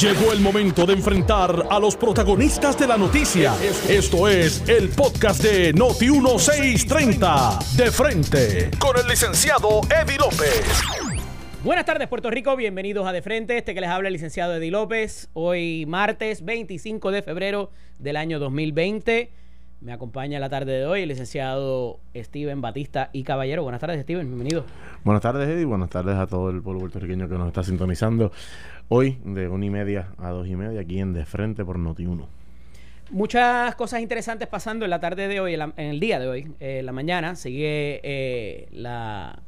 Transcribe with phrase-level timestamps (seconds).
[0.00, 3.54] Llegó el momento de enfrentar a los protagonistas de la noticia.
[3.88, 7.58] Esto es el podcast de Noti 1630.
[7.78, 10.82] De frente con el licenciado Eddie López.
[11.64, 12.56] Buenas tardes, Puerto Rico.
[12.56, 13.56] Bienvenidos a De Frente.
[13.56, 15.30] Este que les habla el licenciado Eddie López.
[15.32, 19.30] Hoy, martes 25 de febrero del año 2020.
[19.80, 23.62] Me acompaña la tarde de hoy el licenciado Steven Batista y Caballero.
[23.62, 24.26] Buenas tardes, Steven.
[24.26, 24.64] Bienvenido.
[25.04, 25.66] Buenas tardes, Eddie.
[25.66, 28.32] Buenas tardes a todo el pueblo puertorriqueño que nos está sintonizando
[28.88, 32.26] hoy de una y media a dos y media aquí en De Frente por Noti1.
[33.10, 36.86] Muchas cosas interesantes pasando en la tarde de hoy, en, el día de hoy, en
[36.86, 37.36] la mañana.
[37.36, 39.40] Sigue eh, la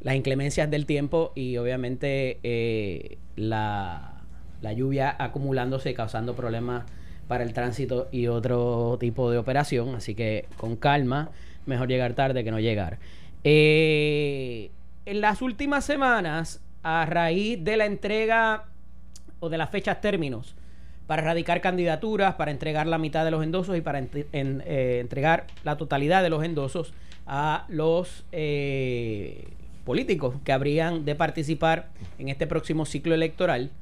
[0.00, 4.22] las inclemencias del tiempo y obviamente eh, la,
[4.60, 6.84] la, lluvia acumulándose y causando problemas
[7.26, 9.96] para el tránsito y otro tipo de operación.
[9.96, 11.30] Así que con calma,
[11.66, 12.98] mejor llegar tarde que no llegar.
[13.42, 14.70] Eh,
[15.06, 18.66] en las últimas semanas, a raíz de la entrega
[19.40, 20.54] o de las fechas términos
[21.08, 25.76] para erradicar candidaturas, para entregar la mitad de los endosos y para eh, entregar la
[25.76, 26.94] totalidad de los endosos
[27.26, 28.24] a los
[29.84, 31.88] políticos que habrían de participar
[32.20, 33.72] en este próximo ciclo electoral,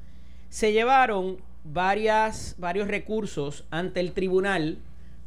[0.49, 4.79] se llevaron varios recursos ante el tribunal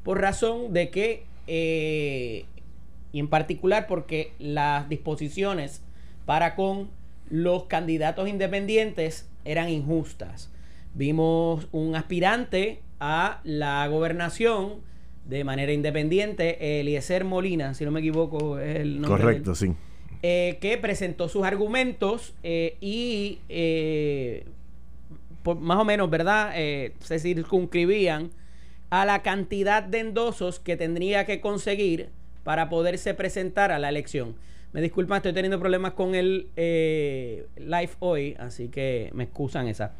[0.03, 2.45] por razón de que, eh,
[3.13, 5.83] y en particular porque las disposiciones
[6.27, 6.89] para con
[7.31, 10.51] los candidatos independientes eran injustas.
[10.95, 14.81] Vimos un aspirante a la gobernación
[15.27, 19.23] de manera independiente, Eliezer Molina, si no me equivoco, es el nombre.
[19.23, 19.75] Correcto, sí
[20.21, 24.47] eh, que presentó sus argumentos eh, y eh,
[25.45, 26.53] más o menos, ¿verdad?
[26.99, 28.31] se circunscribían
[28.91, 32.09] a la cantidad de endosos que tendría que conseguir
[32.43, 34.35] para poderse presentar a la elección.
[34.73, 39.95] Me disculpan, estoy teniendo problemas con el live hoy, así que me excusan esa.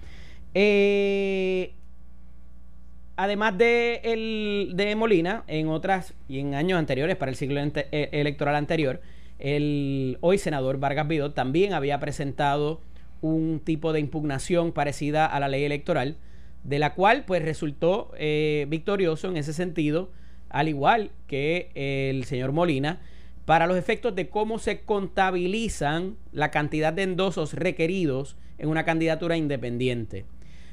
[3.17, 8.57] además de, el, de Molina, en otras y en años anteriores, para el ciclo electoral
[8.57, 9.01] anterior,
[9.39, 12.81] el hoy senador Vargas Vidot también había presentado
[13.21, 16.17] un tipo de impugnación parecida a la ley electoral,
[16.65, 20.11] de la cual pues resultó eh, victorioso en ese sentido,
[20.49, 23.01] al igual que el señor Molina,
[23.49, 29.39] para los efectos de cómo se contabilizan la cantidad de endosos requeridos en una candidatura
[29.39, 30.27] independiente.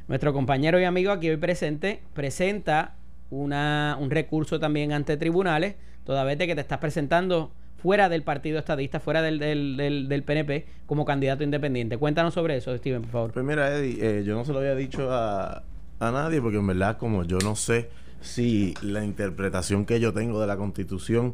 [0.09, 2.95] Nuestro compañero y amigo aquí hoy presente presenta
[3.29, 8.23] una, un recurso también ante tribunales, toda vez de que te estás presentando fuera del
[8.23, 11.97] Partido Estadista, fuera del, del, del, PNP, como candidato independiente.
[11.97, 13.31] Cuéntanos sobre eso, Steven, por favor.
[13.31, 15.63] Pues mira, Eddie, eh, yo no se lo había dicho a,
[16.01, 20.41] a nadie, porque en verdad, como yo no sé si la interpretación que yo tengo
[20.41, 21.33] de la Constitución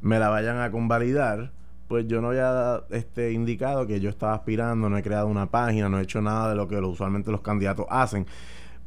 [0.00, 1.52] me la vayan a convalidar,
[1.88, 5.88] pues yo no había este, indicado que yo estaba aspirando, no he creado una página,
[5.88, 8.26] no he hecho nada de lo que usualmente los candidatos hacen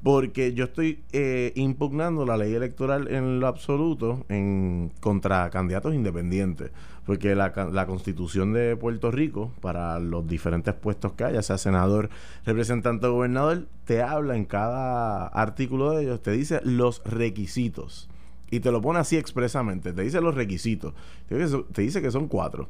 [0.04, 6.72] porque yo estoy eh, impugnando la ley electoral en lo absoluto en contra candidatos independientes,
[7.06, 12.10] porque la, la constitución de Puerto Rico, para los diferentes puestos que haya, sea senador,
[12.46, 18.11] representante o gobernador, te habla en cada artículo de ellos, te dice los requisitos.
[18.52, 20.94] Y te lo pone así expresamente, te dice los requisitos,
[21.28, 22.68] te dice que son cuatro.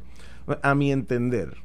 [0.62, 1.58] A mi entender,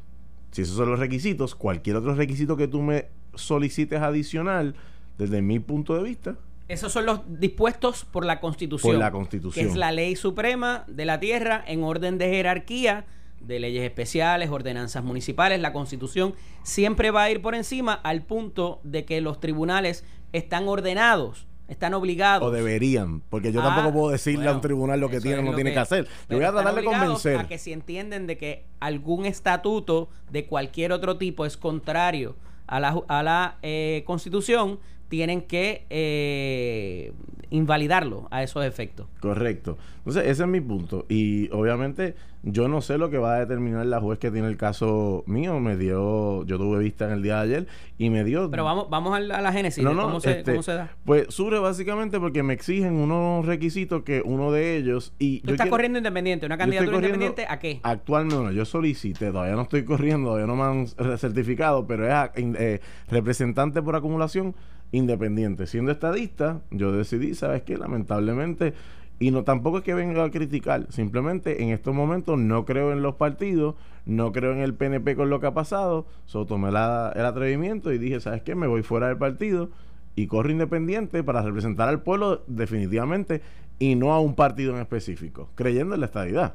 [0.51, 4.75] si esos son los requisitos, cualquier otro requisito que tú me solicites adicional,
[5.19, 6.37] desde mi punto de vista.
[6.69, 8.95] Esos son los dispuestos por la Constitución.
[8.95, 9.65] Por la Constitución.
[9.65, 13.05] Que es la ley suprema de la tierra en orden de jerarquía
[13.41, 15.61] de leyes especiales, ordenanzas municipales.
[15.61, 20.69] La Constitución siempre va a ir por encima al punto de que los tribunales están
[20.69, 22.47] ordenados están obligados.
[22.47, 25.55] O deberían, porque yo tampoco puedo decirle a un tribunal lo que tiene o no
[25.55, 26.07] tiene que, hacer.
[26.29, 27.39] Yo voy a tratar de convencer.
[27.39, 32.81] A que si entienden de que algún estatuto de cualquier otro tipo es contrario a
[32.81, 34.79] la, a la eh, Constitución,
[35.09, 37.13] tienen que eh,
[37.51, 39.07] invalidarlo a esos efectos.
[39.21, 39.79] Correcto.
[39.99, 41.05] Entonces, ese es mi punto.
[41.09, 44.57] Y obviamente, yo no sé lo que va a determinar la juez que tiene el
[44.57, 45.59] caso mío.
[45.59, 47.67] Me dio, yo tuve vista en el día de ayer
[47.99, 48.49] y me dio.
[48.51, 49.83] Pero vamos, vamos a la, génesis.
[49.83, 50.91] No, no, este, cómo, se, da?
[51.05, 55.13] Pues sube básicamente porque me exigen unos requisitos que uno de ellos.
[55.19, 56.47] y ¿Tú estás corriendo independiente?
[56.47, 57.81] ¿Una candidatura independiente a qué?
[57.83, 62.31] Actualmente, no, yo solicité, todavía no estoy corriendo, todavía no me han certificado, pero es
[62.37, 64.55] eh, representante por acumulación
[64.93, 65.67] independiente.
[65.67, 67.77] Siendo estadista, yo decidí, ¿sabes qué?
[67.77, 68.75] Lamentablemente,
[69.19, 73.03] y no tampoco es que venga a criticar, simplemente en estos momentos no creo en
[73.03, 73.75] los partidos,
[74.05, 77.99] no creo en el PNP con lo que ha pasado, solo tomé el atrevimiento y
[77.99, 78.55] dije, ¿sabes qué?
[78.55, 79.71] Me voy fuera del partido
[80.15, 83.41] y corro independiente para representar al pueblo definitivamente
[83.79, 86.55] y no a un partido en específico, creyendo en la estadidad.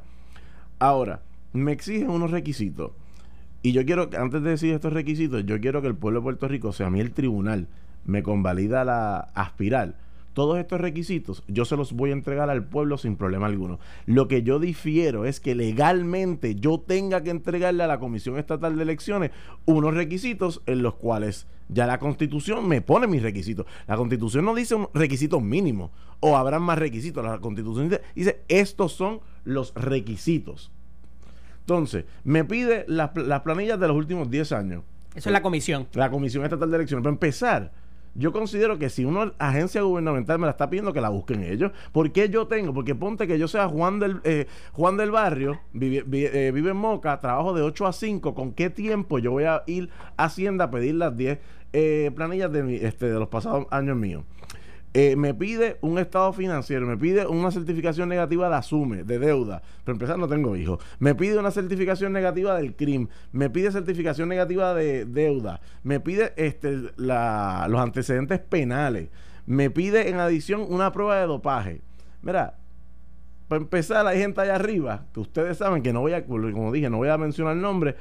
[0.80, 1.22] Ahora,
[1.54, 2.92] me exigen unos requisitos.
[3.64, 6.48] Y yo quiero, antes de decir estos requisitos, yo quiero que el pueblo de Puerto
[6.48, 7.68] Rico, sea a mí el tribunal,
[8.06, 9.96] me convalida la aspirar
[10.34, 13.80] todos estos requisitos yo se los voy a entregar al pueblo sin problema alguno.
[14.06, 18.78] Lo que yo difiero es que legalmente yo tenga que entregarle a la Comisión Estatal
[18.78, 19.32] de Elecciones
[19.66, 23.66] unos requisitos en los cuales ya la Constitución me pone mis requisitos.
[23.88, 27.24] La Constitución no dice un requisito mínimo o habrá más requisitos.
[27.24, 30.72] La Constitución dice, estos son los requisitos.
[31.60, 34.84] Entonces, me pide las, las planillas de los últimos 10 años.
[35.16, 35.88] Eso es la comisión.
[35.94, 37.04] La Comisión Estatal de Elecciones.
[37.04, 37.72] Para empezar,
[38.14, 41.72] yo considero que si una agencia gubernamental me la está pidiendo, que la busquen ellos.
[41.92, 42.74] ¿Por qué yo tengo?
[42.74, 47.20] Porque ponte que yo sea Juan del, eh, Juan del Barrio, vive, eh, en Moca,
[47.20, 48.36] trabajo de 8 a 5.
[48.36, 51.40] ¿Con qué tiempo yo voy a ir a Hacienda a pedir las 10
[51.74, 54.24] eh, planillas de, este, de los pasados años míos?
[54.94, 59.62] Eh, me pide un estado financiero, me pide una certificación negativa de asume, de deuda.
[59.86, 60.80] Pero empezar, no tengo hijos.
[61.00, 66.34] Me pide una certificación negativa del CRIM, me pide certificación negativa de deuda, me pide
[66.36, 69.10] este, la, los antecedentes penales,
[69.46, 71.82] me pide en adición una prueba de dopaje.
[72.22, 72.56] Mira,
[73.48, 76.90] para empezar, hay gente allá arriba que ustedes saben que no voy a, como dije,
[76.90, 77.96] no voy a mencionar el nombre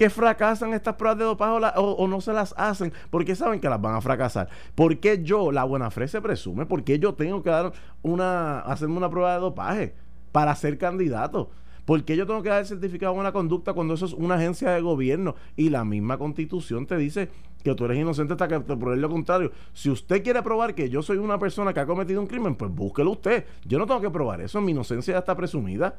[0.00, 3.78] que fracasan estas pruebas de dopaje o, no se las hacen porque saben que las
[3.78, 4.48] van a fracasar.
[4.74, 6.64] ¿Por qué yo, la buena fe se presume?
[6.64, 9.94] ¿Por qué yo tengo que dar una, hacerme una prueba de dopaje
[10.32, 11.50] para ser candidato?
[11.84, 14.36] ¿Por qué yo tengo que dar el certificado de buena conducta cuando eso es una
[14.36, 15.34] agencia de gobierno?
[15.54, 17.28] Y la misma constitución te dice
[17.62, 19.52] que tú eres inocente hasta que te pruebe lo contrario.
[19.74, 22.74] Si usted quiere probar que yo soy una persona que ha cometido un crimen, pues
[22.74, 23.44] búsquelo usted.
[23.66, 25.96] Yo no tengo que probar eso, mi inocencia ya está presumida.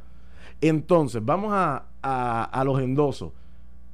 [0.59, 3.33] Entonces, vamos a, a los endosos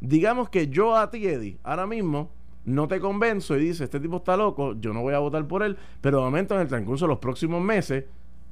[0.02, 2.32] digamos que yo a ti, Eddie, ahora mismo
[2.66, 5.64] no te convenzo y dices, este tipo está loco, yo no voy a votar por
[5.64, 8.04] él, pero de momento en el transcurso de los próximos meses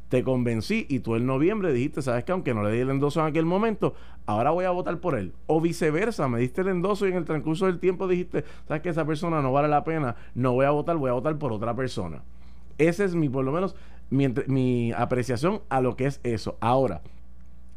[0.10, 3.20] te convencí y tú en noviembre dijiste, sabes que aunque no le di el endoso
[3.20, 3.96] en aquel momento,
[4.26, 5.34] ahora voy a votar por él.
[5.48, 8.90] O viceversa, me diste el endoso y en el transcurso del tiempo dijiste, sabes que
[8.90, 11.76] esa persona no vale la pena, no voy a votar, voy a votar por otra
[11.76, 12.24] persona.
[12.78, 13.76] Ese es mi, por lo menos,
[14.10, 16.58] mi, mi apreciación a lo que es eso.
[16.62, 17.02] Ahora,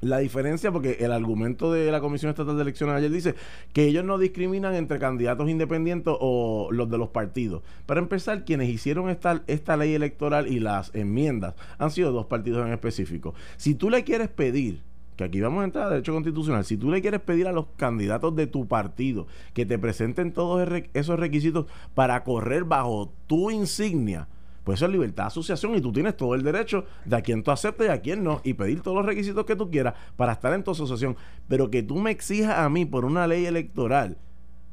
[0.01, 3.35] la diferencia, porque el argumento de la Comisión Estatal de Elecciones ayer dice
[3.73, 7.63] que ellos no discriminan entre candidatos independientes o los de los partidos.
[7.87, 12.67] Para empezar, quienes hicieron esta, esta ley electoral y las enmiendas han sido dos partidos
[12.67, 13.35] en específico.
[13.57, 14.83] Si tú le quieres pedir
[15.17, 17.67] que aquí vamos a entrar a derecho constitucional, si tú le quieres pedir a los
[17.77, 21.67] candidatos de tu partido que te presenten todos esos requisitos
[21.97, 24.29] para correr bajo tu insignia,
[24.69, 27.43] pues eso es libertad de asociación y tú tienes todo el derecho de a quien
[27.43, 30.35] tú aceptes y a quien no y pedir todos los requisitos que tú quieras para
[30.35, 31.17] estar en tu asociación.
[31.49, 34.19] Pero que tú me exijas a mí por una ley electoral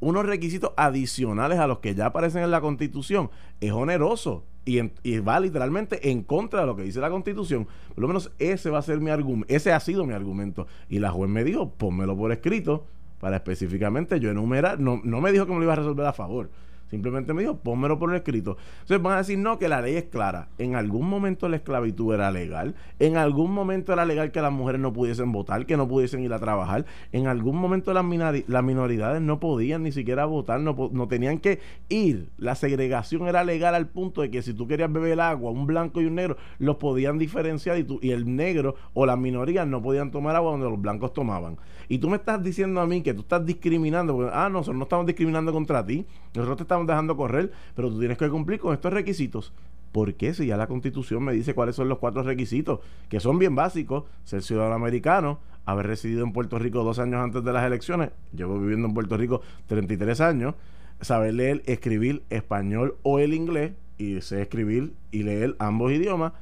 [0.02, 3.30] unos requisitos adicionales a los que ya aparecen en la constitución
[3.62, 4.82] es oneroso y,
[5.20, 7.66] va literalmente en contra de lo que dice la constitución.
[7.94, 10.68] Por lo menos ese va a ser mi argumento, ese ha sido mi argumento.
[10.90, 12.86] Y la juez me dijo, pónmelo por escrito
[13.22, 16.12] para específicamente yo enumerar, no, no me dijo que me lo iba a resolver a
[16.12, 16.50] favor
[16.96, 18.56] Simplemente me dijo, pónmelo por escrito.
[18.82, 20.48] Entonces van a decir, no, que la ley es clara.
[20.58, 22.74] En algún momento la esclavitud era legal.
[23.00, 26.32] En algún momento era legal que las mujeres no pudiesen votar, que no pudiesen ir
[26.32, 26.86] a trabajar.
[27.12, 28.06] En algún momento las,
[28.48, 31.60] las minoridades no podían ni siquiera votar, no, no tenían que
[31.90, 32.30] ir.
[32.38, 36.00] La segregación era legal al punto de que si tú querías beber agua, un blanco
[36.00, 39.82] y un negro, los podían diferenciar y, tú, y el negro o las minorías no
[39.82, 41.58] podían tomar agua donde los blancos tomaban.
[41.88, 44.84] Y tú me estás diciendo a mí que tú estás discriminando, porque, ah, nosotros no
[44.84, 48.74] estamos discriminando contra ti, nosotros te estamos dejando correr, pero tú tienes que cumplir con
[48.74, 49.54] estos requisitos.
[49.92, 50.34] ¿Por qué?
[50.34, 54.04] Si ya la constitución me dice cuáles son los cuatro requisitos, que son bien básicos,
[54.26, 58.60] ser ciudadano americano, haber residido en Puerto Rico dos años antes de las elecciones, llevo
[58.60, 60.56] viviendo en Puerto Rico 33 años,
[61.00, 66.34] saber leer, escribir español o el inglés, y sé escribir y leer ambos idiomas,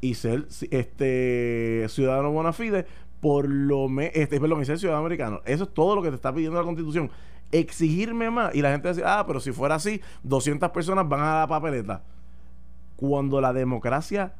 [0.00, 2.86] y ser este ciudadano bona fide
[3.20, 5.40] por lo menos, este, perdón, ser ciudadano americano.
[5.44, 7.10] Eso es todo lo que te está pidiendo la constitución
[7.52, 8.54] exigirme más.
[8.54, 12.02] Y la gente dice, ah, pero si fuera así, 200 personas van a la papeleta.
[12.96, 14.34] Cuando la democracia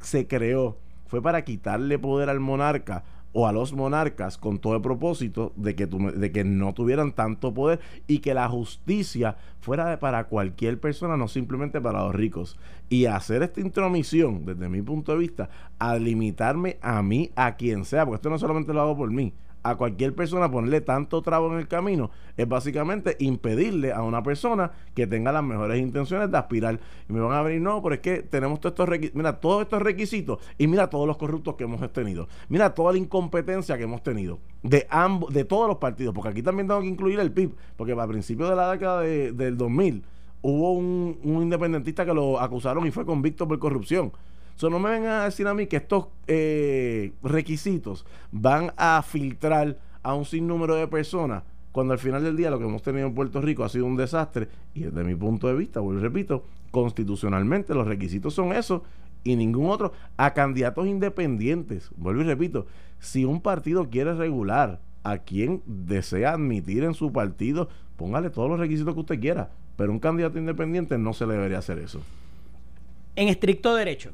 [0.00, 4.82] se creó, fue para quitarle poder al monarca o a los monarcas con todo el
[4.82, 10.24] propósito de que, de que no tuvieran tanto poder y que la justicia fuera para
[10.24, 12.58] cualquier persona, no simplemente para los ricos.
[12.88, 17.84] Y hacer esta intromisión, desde mi punto de vista, a limitarme a mí, a quien
[17.84, 21.52] sea, porque esto no solamente lo hago por mí, a cualquier persona ponerle tanto trabo
[21.52, 26.38] en el camino es básicamente impedirle a una persona que tenga las mejores intenciones de
[26.38, 26.80] aspirar.
[27.08, 29.62] Y me van a venir, no, pero es que tenemos todos estos requisitos, mira, todos
[29.62, 32.28] estos requisitos y mira todos los corruptos que hemos tenido.
[32.48, 36.42] Mira toda la incompetencia que hemos tenido de ambos, de todos los partidos, porque aquí
[36.42, 40.04] también tengo que incluir el PIB, porque a principios de la década del 2000
[40.42, 44.12] hubo un, un independentista que lo acusaron y fue convicto por corrupción
[44.68, 50.14] no me vengan a decir a mí que estos eh, requisitos van a filtrar a
[50.14, 53.40] un sinnúmero de personas cuando al final del día lo que hemos tenido en Puerto
[53.40, 57.74] Rico ha sido un desastre y desde mi punto de vista, vuelvo y repito, constitucionalmente
[57.74, 58.82] los requisitos son esos
[59.22, 61.90] y ningún otro a candidatos independientes.
[61.96, 62.66] Vuelvo y repito,
[62.98, 68.58] si un partido quiere regular a quien desea admitir en su partido, póngale todos los
[68.58, 72.00] requisitos que usted quiera, pero un candidato independiente no se le debería hacer eso.
[73.16, 74.12] En estricto derecho.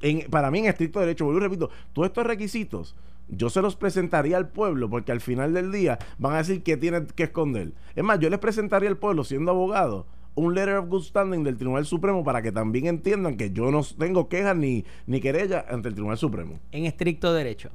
[0.00, 2.94] En, para mí en estricto derecho, vuelvo y repito, todos estos requisitos
[3.28, 6.76] yo se los presentaría al pueblo porque al final del día van a decir que
[6.76, 7.72] tienen que esconder.
[7.94, 11.56] Es más, yo les presentaría al pueblo siendo abogado un letter of good standing del
[11.56, 15.94] Tribunal Supremo para que también entiendan que yo no tengo quejas ni, ni ante el
[15.94, 16.58] Tribunal Supremo.
[16.72, 17.70] En estricto derecho.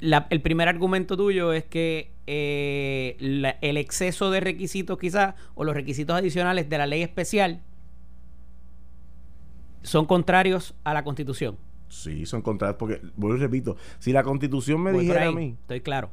[0.00, 3.16] el primer argumento tuyo es que eh,
[3.60, 7.60] el exceso de requisitos quizás o los requisitos adicionales de la ley especial
[9.86, 11.56] son contrarios a la Constitución.
[11.88, 15.56] Sí, son contrarios porque, vuelvo y repito, si la Constitución me dijera a mí...
[15.60, 16.10] Estoy claro.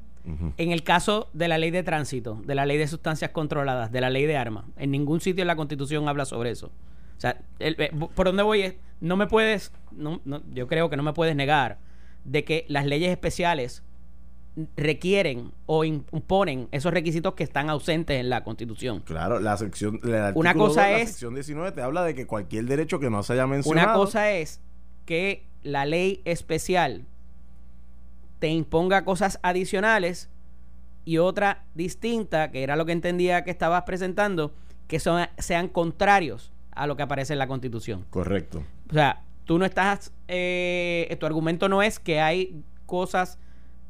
[0.57, 3.99] En el caso de la ley de tránsito, de la ley de sustancias controladas, de
[3.99, 6.67] la ley de armas, en ningún sitio en la Constitución habla sobre eso.
[6.67, 10.21] O sea, eh, por dónde voy es, no me puedes, no,
[10.53, 11.79] yo creo que no me puedes negar
[12.23, 13.83] de que las leyes especiales
[14.75, 19.01] requieren o imponen esos requisitos que están ausentes en la Constitución.
[19.01, 19.99] Claro, la sección
[20.35, 23.33] una cosa es la sección 19 te habla de que cualquier derecho que no se
[23.33, 24.61] haya mencionado Una cosa es
[25.05, 27.05] que la ley especial
[28.39, 30.29] te imponga cosas adicionales
[31.05, 34.53] y otra distinta, que era lo que entendía que estabas presentando,
[34.87, 38.05] que son, sean contrarios a lo que aparece en la Constitución.
[38.09, 38.63] Correcto.
[38.89, 43.39] O sea, tú no estás, eh, tu argumento no es que hay cosas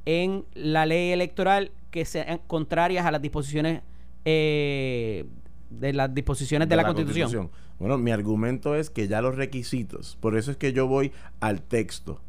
[0.06, 3.82] en la ley electoral que sean contrarias a las disposiciones
[4.26, 5.26] eh,
[5.70, 7.50] de las disposiciones de, la, Constitución.
[7.80, 11.62] Bueno, mi argumento es que ya los requisitos, por eso es que yo voy al
[11.62, 12.22] texto.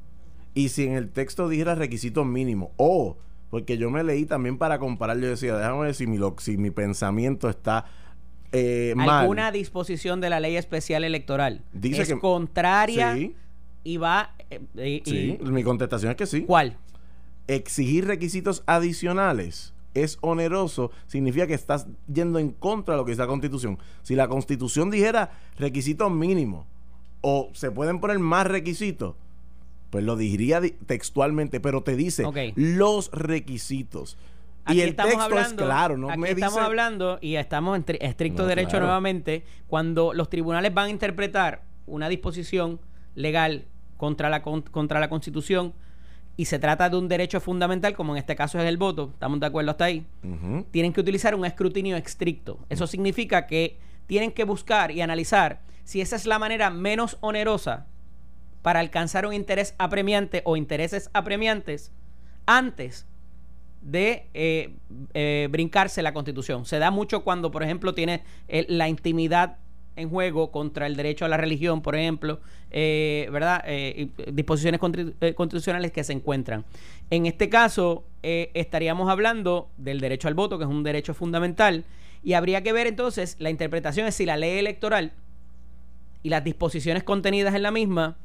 [0.54, 3.16] Y si en el texto dijera requisitos mínimos, o
[3.50, 6.71] porque yo me leí también para comparar, yo decía, déjame ver si mi, si mi
[6.71, 7.87] pensamiento está
[8.57, 13.16] eh, alguna disposición de la ley especial electoral Dice es contraria
[13.83, 16.76] y va eh, sí, mi contestación es que sí ¿cuál?
[17.47, 23.23] Exigir requisitos adicionales es oneroso, significa que estás yendo en contra de lo que dice
[23.23, 23.79] la Constitución.
[24.03, 26.67] Si la Constitución dijera requisitos mínimos
[27.21, 29.15] o se pueden poner más requisitos,
[29.91, 32.25] pues lo diría textualmente, pero te dice
[32.57, 34.19] los requisitos.
[34.67, 39.45] y el texto es claro, no aquí estamos hablando y estamos en estricto derecho nuevamente
[39.69, 42.81] cuando los tribunales van a interpretar una disposición
[43.15, 45.75] legal contra la contra la Constitución
[46.37, 49.41] y se trata de un derecho fundamental, como en este caso es el voto, estamos
[49.41, 50.05] de acuerdo hasta ahí,
[50.71, 52.59] tienen que utilizar un escrutinio estricto.
[52.69, 57.87] Eso significa que tienen que buscar y analizar si esa es la manera menos onerosa
[58.62, 61.93] para alcanzar un interés apremiante o intereses apremiantes
[62.47, 63.07] antes
[63.83, 64.75] de eh,
[65.12, 66.64] eh, brincarse la constitución.
[66.64, 69.59] Se da mucho cuando, por ejemplo, tiene la intimidad
[69.97, 73.63] en juego contra el derecho a la religión, por ejemplo, eh, ¿verdad?
[73.67, 74.81] Eh, disposiciones
[75.21, 76.65] eh, constitucionales que se encuentran.
[77.11, 81.85] En este caso, estaríamos hablando del derecho al voto, que es un derecho fundamental,
[82.23, 85.13] y habría que ver entonces la interpretación de si la ley electoral
[86.23, 88.17] y las disposiciones contenidas en la misma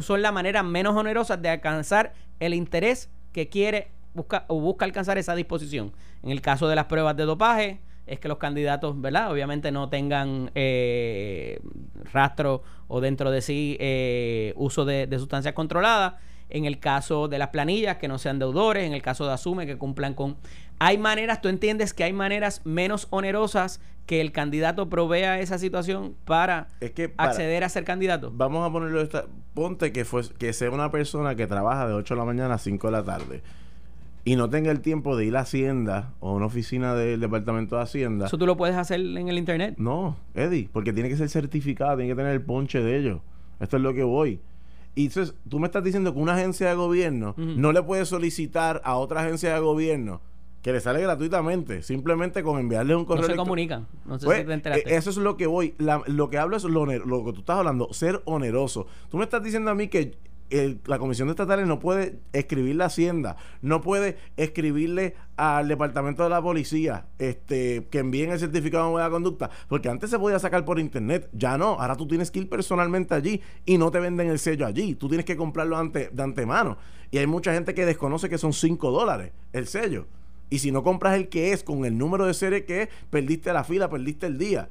[0.00, 5.18] son la manera menos onerosa de alcanzar el interés que quiere busca, o busca alcanzar
[5.18, 5.92] esa disposición.
[6.22, 9.30] En el caso de las pruebas de dopaje, es que los candidatos, ¿verdad?
[9.30, 11.60] Obviamente no tengan eh,
[12.12, 16.14] rastro o dentro de sí eh, uso de, sustancias controladas.
[16.50, 18.86] En el caso de las planillas, que no sean deudores.
[18.86, 20.38] En el caso de Asume, que cumplan con...
[20.78, 26.14] Hay maneras, tú entiendes que hay maneras menos onerosas que el candidato provea esa situación
[26.24, 26.68] para,
[27.18, 28.32] acceder a ser candidato.
[28.32, 32.14] Vamos a ponerlo esta, ponte que fue que sea una persona que trabaja de 8
[32.14, 33.42] de la mañana a 5 de la tarde
[34.28, 37.76] y no tenga el tiempo de ir a Hacienda o a una oficina del Departamento
[37.76, 38.26] de Hacienda.
[38.26, 39.76] ¿Eso tú lo puedes hacer en el Internet?
[39.78, 43.20] No, Eddie, porque tiene que ser certificado, tiene que tener el ponche de ellos.
[43.58, 44.38] Esto es lo que voy.
[44.94, 48.82] Y entonces, tú me estás diciendo que una agencia de gobierno no le puede solicitar
[48.84, 50.20] a otra agencia de gobierno
[50.60, 53.28] que le sale gratuitamente, simplemente con enviarle un correo.
[53.28, 53.86] No se comunican.
[54.04, 54.94] No sé si te pues, enteraste.
[54.94, 55.74] Eso es lo que voy.
[55.78, 58.86] lo que hablo es lo, lo que tú estás hablando, ser oneroso.
[59.10, 60.18] Tú me estás diciendo a mí que
[60.50, 66.30] la Comisión de Estatales no puede escribirle a Hacienda, no puede escribirle al Departamento de
[66.30, 70.64] la Policía este, que envíen el certificado de buena conducta, porque antes se podía sacar
[70.64, 74.28] por internet, ya no, ahora tú tienes que ir personalmente allí y no te venden
[74.28, 76.78] el sello allí, tú tienes que comprarlo ante, de antemano.
[77.10, 80.06] Y hay mucha gente que desconoce que son 5 dólares el sello.
[80.50, 83.52] Y si no compras el que es con el número de serie que es, perdiste
[83.52, 84.68] la fila, perdiste el día.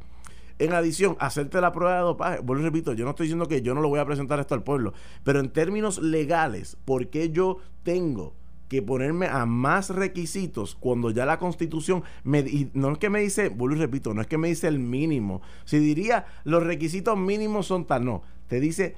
[0.60, 2.40] En adición, hacerte la prueba de dopaje.
[2.40, 4.64] Vuelvo repito, yo no estoy diciendo que yo no lo voy a presentar esto al
[4.64, 8.34] pueblo, pero en términos legales, ¿por qué yo tengo
[8.68, 13.22] que ponerme a más requisitos cuando ya la constitución me, y no es que me
[13.22, 15.42] dice, vuelvo y repito, no es que me dice el mínimo.
[15.66, 18.24] Si diría los requisitos mínimos son tal, no.
[18.48, 18.96] Te dice,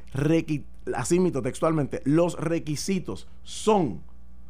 [0.94, 4.02] así mito textualmente, los requisitos son.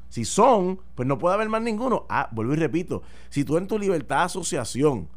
[0.10, 2.06] Si son, pues no puede haber más ninguno.
[2.10, 5.08] Ah, vuelvo y repito, si tú en tu libertad de asociación,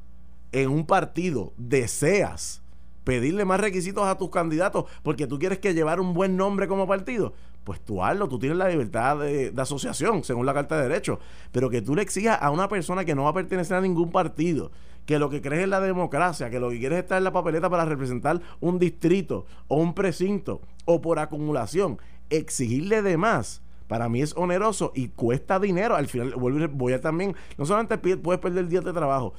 [0.52, 2.62] en un partido, deseas
[3.04, 6.86] pedirle más requisitos a tus candidatos porque tú quieres que llevar un buen nombre como
[6.86, 11.18] partido, pues tú hazlo, tú tienes la libertad de, asociación, según la Carta de Derechos,
[11.50, 14.10] pero que tú le exijas a una persona que no va a pertenecer a ningún
[14.10, 14.70] partido,
[15.06, 17.32] que lo que crees es la democracia, que lo que quieres es estar en la
[17.32, 21.98] papeleta para representar un distrito o un precinto o por acumulación,
[22.30, 25.96] exigirle de más para mí es oneroso y cuesta dinero.
[25.96, 29.34] Al final, voy a también, no solamente puedes perder días de trabajo,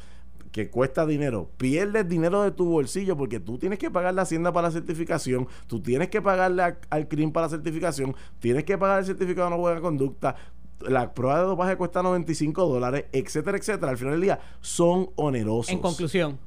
[0.53, 4.53] que cuesta dinero, pierdes dinero de tu bolsillo porque tú tienes que pagar la hacienda
[4.53, 8.99] para la certificación, tú tienes que pagarle al CRIM para la certificación, tienes que pagar
[8.99, 10.35] el certificado de no buena conducta,
[10.79, 13.91] la prueba de dopaje cuesta 95 dólares, etcétera, etcétera.
[13.91, 15.71] Al final del día son onerosos.
[15.71, 16.37] En conclusión,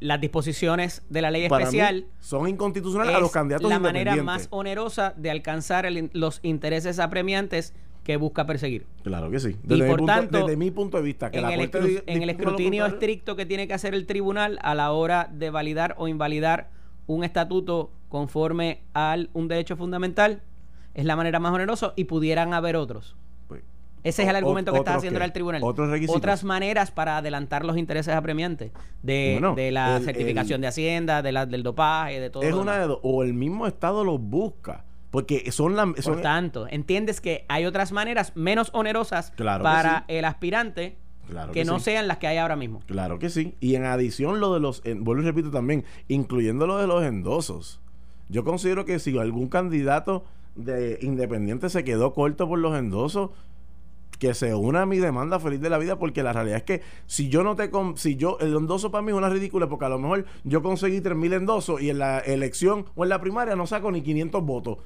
[0.00, 5.12] las disposiciones de la ley especial son inconstitucionales a los candidatos la manera más onerosa
[5.14, 7.74] de alcanzar los intereses apremiantes
[8.06, 8.86] que busca perseguir.
[9.02, 9.56] Claro que sí.
[9.64, 12.22] Desde, y por mi, tanto, punto, desde mi punto de vista, que en, el, en
[12.22, 16.06] el escrutinio estricto que tiene que hacer el tribunal a la hora de validar o
[16.06, 16.70] invalidar
[17.08, 20.40] un estatuto conforme a un derecho fundamental,
[20.94, 23.16] es la manera más onerosa y pudieran haber otros.
[23.48, 23.64] Pues,
[24.04, 25.62] Ese es el argumento que está haciendo el tribunal.
[25.64, 28.70] Otras maneras para adelantar los intereses apremiantes
[29.02, 29.40] de,
[29.72, 32.44] la certificación de Hacienda, de la, del dopaje, de todo.
[32.44, 35.92] Es una de O el mismo Estado los busca porque son las...
[36.04, 40.96] Por tanto, entiendes que hay otras maneras menos onerosas para el aspirante
[41.52, 42.82] que, no sean las que hay ahora mismo.
[42.86, 43.54] Claro que sí.
[43.60, 47.80] Y en adición lo de los, vuelvo y repito también, incluyendo lo de los endosos.
[48.28, 53.30] Yo considero que si algún candidato de independiente se quedó corto por los endosos,
[54.18, 56.80] que se una a mi demanda feliz de la vida porque la realidad es que
[57.06, 59.90] si yo no te si yo el endoso para mí es una ridícula porque a
[59.90, 63.66] lo mejor yo conseguí 3000 endosos y en la elección o en la primaria no
[63.66, 64.78] saco ni 500 votos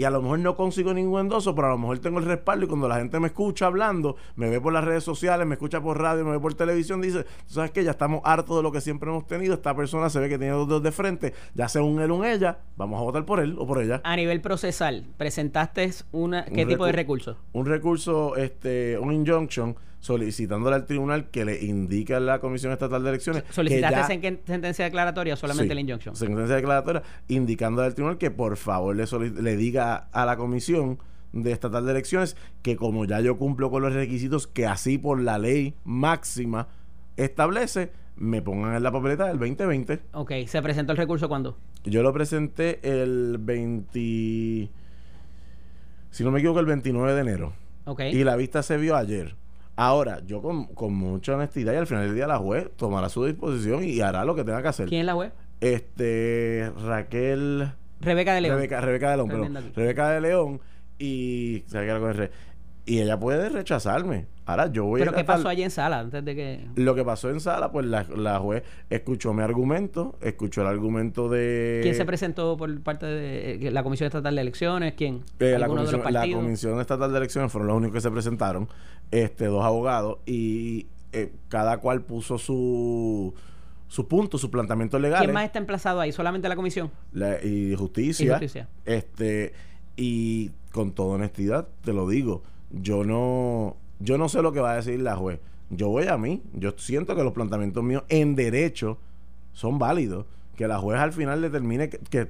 [0.00, 2.64] y a lo mejor no consigo ningún endoso, pero a lo mejor tengo el respaldo
[2.64, 5.82] y cuando la gente me escucha hablando, me ve por las redes sociales, me escucha
[5.82, 8.72] por radio, me ve por televisión, dice, tú sabes que ya estamos hartos de lo
[8.72, 11.68] que siempre hemos tenido, esta persona se ve que tiene dos dedos de frente, ya
[11.68, 14.00] sea un él o un ella, vamos a votar por él o por ella.
[14.02, 17.36] A nivel procesal, presentaste una, ¿qué tipo de recurso?
[17.52, 23.02] Un recurso, este, un injunction solicitándole al tribunal que le indique a la Comisión Estatal
[23.02, 23.44] de Elecciones.
[23.50, 26.16] ¿Solicitaste en sentencia declaratoria o solamente la injunction?
[26.16, 30.98] Sentencia declaratoria, indicando al tribunal que por favor le, le diga a la Comisión
[31.32, 35.20] de Estatal de Elecciones que como ya yo cumplo con los requisitos que así por
[35.20, 36.68] la ley máxima
[37.16, 40.00] establece, me pongan en la papeleta del 2020.
[40.12, 41.56] Ok, ¿se presentó el recurso cuándo?
[41.84, 44.70] Yo lo presenté el 20...
[46.10, 47.52] Si no me equivoco, el 29 de enero.
[47.84, 48.00] Ok.
[48.12, 49.36] Y la vista se vio ayer.
[49.76, 53.24] Ahora, yo con, con, mucha honestidad y al final del día la juez tomará su
[53.24, 54.88] disposición y hará lo que tenga que hacer.
[54.88, 55.32] ¿Quién es la juez?
[55.60, 57.72] Este, Raquel...
[58.00, 58.56] Rebeca de León.
[58.56, 59.72] Rebeca, Rebeca de León, perdón.
[59.74, 60.60] Rebeca de León
[60.98, 61.64] y...
[62.86, 64.26] Y ella puede rechazarme.
[64.46, 66.66] Ahora yo voy ¿Pero qué pasó allí en sala antes de que...?
[66.74, 71.28] Lo que pasó en sala, pues la, la, juez escuchó mi argumento, escuchó el argumento
[71.28, 71.80] de...
[71.82, 74.94] ¿Quién se presentó por parte de eh, la Comisión Estatal de Elecciones?
[74.94, 75.22] ¿Quién?
[75.38, 78.68] Eh, la, comisión, la Comisión Estatal de Elecciones fueron los únicos que se presentaron
[79.12, 83.34] este, dos abogados y eh, cada cual puso su
[83.90, 85.18] su punto, su planteamiento legal.
[85.20, 86.12] ¿Quién más está emplazado ahí?
[86.12, 86.92] ¿Solamente la comisión?
[87.42, 88.38] y, justicia,
[88.84, 89.52] Este,
[89.96, 94.72] y con toda honestidad, te lo digo, yo no, yo no sé lo que va
[94.72, 95.40] a decir la juez.
[95.70, 96.42] Yo voy a mí.
[96.52, 98.98] Yo siento que los planteamientos míos en derecho
[99.52, 100.26] son válidos.
[100.56, 102.28] Que la juez al final determine que,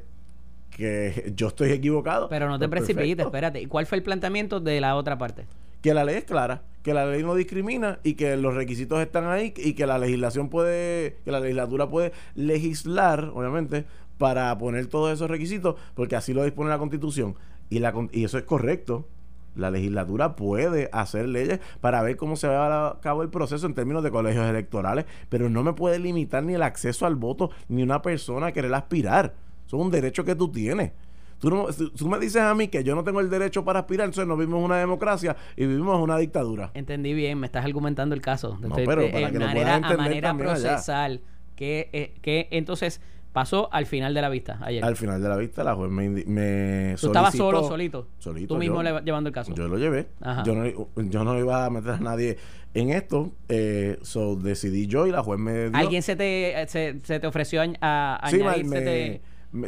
[0.71, 2.29] que, yo estoy equivocado.
[2.29, 3.61] Pero no te pues precipites, espérate.
[3.61, 5.47] ¿Y cuál fue el planteamiento de la otra parte?
[5.83, 9.27] que la ley es clara, que la ley no discrimina y que los requisitos están
[9.27, 13.87] ahí y que la legislación puede, que la legislatura puede legislar, obviamente,
[14.19, 17.35] para poner todos esos requisitos, porque así lo dispone la Constitución.
[17.71, 19.07] Y, la, y eso es correcto.
[19.55, 23.75] La legislatura puede hacer leyes para ver cómo se va a cabo el proceso en
[23.75, 27.83] términos de colegios electorales, pero no me puede limitar ni el acceso al voto ni
[27.83, 29.35] una persona a querer aspirar.
[29.67, 30.93] Eso es un derecho que tú tienes.
[31.41, 31.51] Tú,
[31.97, 34.37] tú me dices a mí que yo no tengo el derecho para aspirar, entonces no
[34.37, 36.71] vivimos una democracia y vivimos una dictadura.
[36.75, 38.59] Entendí bien, me estás argumentando el caso.
[38.61, 41.23] No, pero para que manera, a manera procesal,
[41.57, 43.01] que, eh, que entonces
[43.33, 44.85] pasó al final de la vista ayer.
[44.85, 48.09] Al final de la vista la juez me, me ¿Tú estabas solo, solito?
[48.19, 48.55] Solito.
[48.55, 49.55] Tú mismo llevando el caso.
[49.55, 50.09] Yo lo llevé.
[50.45, 52.39] Yo no, yo no iba a meter a nadie
[52.75, 53.33] en esto.
[53.49, 55.77] Eh, so decidí yo y la juez me dio.
[55.77, 59.21] ¿Alguien se te, se, te ofreció a, a sí, me,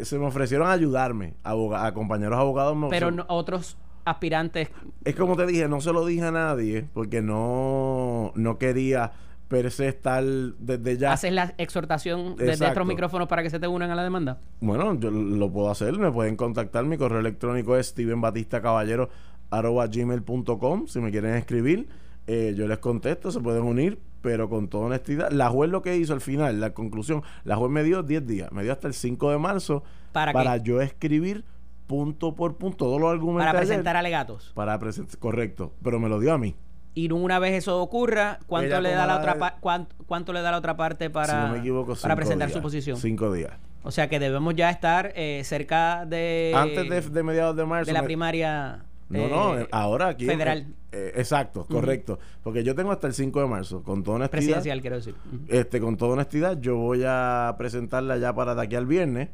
[0.05, 2.77] se me ofrecieron ayudarme, a compañeros abogados.
[2.91, 4.69] Pero otros aspirantes.
[5.05, 9.13] Es como te dije, no se lo dije a nadie porque no, no quería
[9.53, 11.13] per se estar desde ya.
[11.13, 12.73] ¿Haces la exhortación desde Exacto.
[12.73, 14.41] otros micrófonos para que se te unan a la demanda?
[14.63, 16.87] Bueno, yo lo puedo hacer, me pueden contactar.
[16.87, 19.11] Mi correo electrónico es stevenbatistacaballero
[19.51, 21.87] arroba gmail.com si me quieren escribir.
[22.27, 25.31] eh, yo les contesto, se pueden unir, pero con toda honestidad.
[25.33, 28.53] La juez lo que hizo al final, la conclusión, la juez me dio 10 días,
[28.53, 30.63] me dio hasta el 5 de marzo ¿Para qué?
[30.63, 31.45] yo escribir
[31.87, 33.45] punto por punto todos los argumentos.
[33.47, 33.69] Para ayer.
[33.69, 34.53] presentar alegatos.
[34.55, 36.55] Para presentar, correcto, pero me lo dio a mí.
[36.95, 40.43] Y una vez eso ocurra, ¿cuánto Ella le da la otra pa- cuánto, cuánto le
[40.43, 42.57] da la otra parte para, si no me equivoco, para presentar días.
[42.57, 42.97] su posición?
[42.99, 43.53] Cinco días.
[43.83, 47.87] O sea que debemos ya estar eh, cerca de Antes de, de mediados de marzo.
[47.87, 50.27] de la primaria No, no, eh, eh, ahora aquí.
[50.27, 52.19] federal eh, exacto, correcto.
[52.43, 54.39] Porque yo tengo hasta el 5 de marzo, con toda honestidad.
[54.41, 55.15] presidencial, quiero decir.
[55.49, 59.31] Este, con toda honestidad, yo voy a presentarla ya para de aquí al viernes.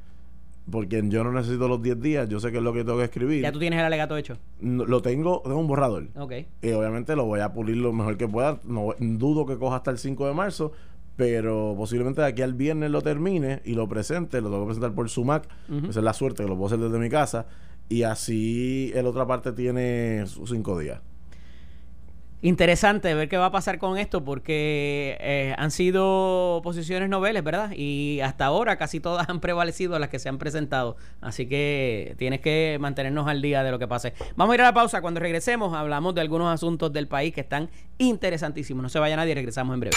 [0.71, 3.05] Porque yo no necesito los 10 días, yo sé que es lo que tengo que
[3.05, 3.43] escribir.
[3.43, 4.37] Ya tú tienes el alegato hecho.
[4.61, 6.09] No- Lo tengo, tengo un borrador.
[6.17, 6.33] Ok.
[6.63, 8.61] Y obviamente lo voy a pulir lo mejor que pueda.
[8.65, 10.73] No dudo que coja hasta el 5 de marzo,
[11.17, 14.41] pero posiblemente de aquí al viernes lo termine y lo presente.
[14.41, 15.49] Lo tengo que presentar por Sumac.
[15.69, 15.89] Ujú.
[15.91, 17.47] Esa es la suerte que lo puedo hacer desde mi casa.
[17.89, 21.01] Y así el otra parte tiene sus 5 días.
[22.41, 27.73] Interesante ver qué va a pasar con esto porque eh, han sido posiciones noveles, ¿verdad?
[27.75, 30.97] Y hasta ahora casi todas han prevalecido a las que se han presentado.
[31.21, 34.15] Así que tienes que mantenernos al día de lo que pase.
[34.37, 35.01] Vamos a ir a la pausa.
[35.01, 38.85] Cuando regresemos hablamos de algunos asuntos del país que están interesantísimos.
[38.85, 39.97] No se vaya nadie, regresamos en breve.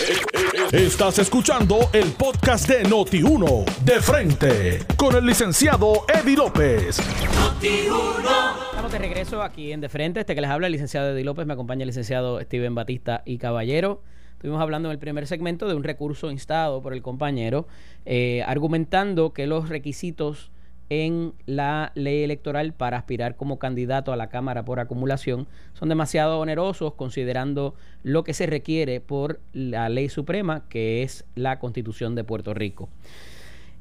[0.72, 7.00] Estás escuchando el podcast de Noti1 de frente con el licenciado Eddie López.
[7.00, 10.20] Estamos de regreso aquí en De Frente.
[10.20, 11.46] Este que les habla el licenciado Eddie López.
[11.46, 14.02] Me acompaña el licenciado Steven Batista y Caballero.
[14.34, 17.68] Estuvimos hablando en el primer segmento de un recurso instado por el compañero,
[18.06, 20.52] eh, argumentando que los requisitos
[20.90, 26.40] en la ley electoral para aspirar como candidato a la Cámara por acumulación son demasiado
[26.40, 32.26] onerosos considerando lo que se requiere por la ley suprema, que es la Constitución de
[32.26, 32.90] Puerto Rico.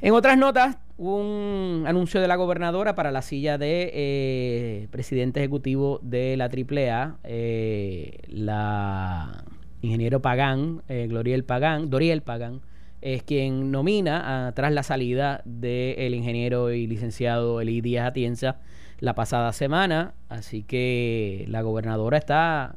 [0.02, 6.00] En otras notas, un anuncio de la gobernadora para la silla de eh, presidente ejecutivo
[6.02, 9.44] de la AAA, eh, la
[9.82, 12.62] ingeniero Pagán, eh, Gloriel Pagán, Doriel Pagán,
[13.02, 18.58] es quien nomina tras la salida del ingeniero y licenciado Eli Díaz Atienza
[19.00, 20.14] la pasada semana.
[20.30, 22.76] Así que la gobernadora está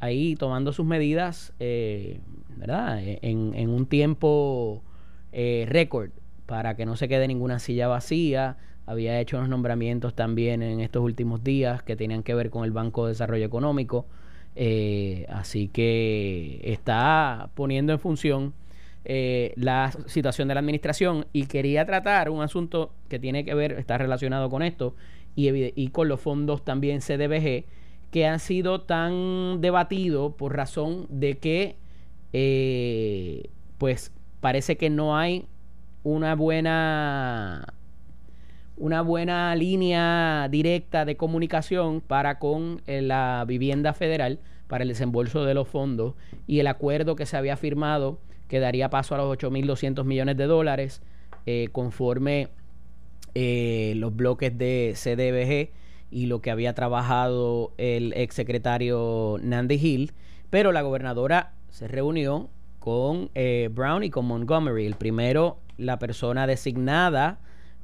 [0.00, 2.20] ahí tomando sus medidas, eh,
[2.56, 3.00] ¿verdad?
[3.00, 4.82] En, en un tiempo
[5.32, 6.10] eh, récord
[6.46, 8.56] para que no se quede ninguna silla vacía.
[8.86, 12.72] Había hecho unos nombramientos también en estos últimos días que tenían que ver con el
[12.72, 14.06] Banco de Desarrollo Económico.
[14.56, 18.54] Eh, así que está poniendo en función
[19.06, 23.72] eh, la situación de la administración y quería tratar un asunto que tiene que ver,
[23.72, 24.94] está relacionado con esto
[25.36, 27.64] y, con los fondos también CDBG
[28.10, 31.76] que han sido tan debatidos por razón de que
[32.32, 35.46] eh, pues parece que no hay
[36.04, 37.74] una buena
[38.76, 44.38] una buena línea directa de comunicación para con eh, la vivienda federal
[44.68, 46.14] para el desembolso de los fondos
[46.46, 50.44] y el acuerdo que se había firmado que daría paso a los 8.200 millones de
[50.44, 51.02] dólares
[51.46, 52.48] eh, conforme
[53.34, 55.72] eh, los bloques de CDBG
[56.10, 60.12] y lo que había trabajado el exsecretario Nandy Hill,
[60.50, 63.30] pero la gobernadora se reunió con
[63.70, 64.86] Brown y con Montgomery.
[64.86, 67.38] El primero, la persona designada